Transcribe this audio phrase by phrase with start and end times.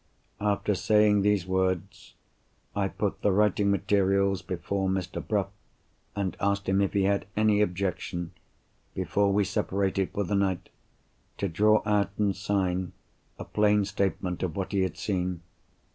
[0.39, 2.15] After saying those words,
[2.75, 5.21] I put the writing materials before Mr.
[5.23, 5.49] Bruff,
[6.15, 12.09] and asked him if he had any objection—before we separated for the night—to draw out,
[12.17, 12.93] and sign,
[13.37, 15.41] a plain statement of what he had seen.